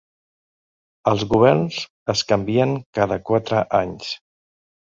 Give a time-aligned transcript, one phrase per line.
[1.11, 1.77] Els governs
[2.15, 4.13] es canvien cada quatre anys.